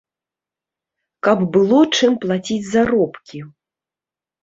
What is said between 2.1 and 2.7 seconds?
плаціць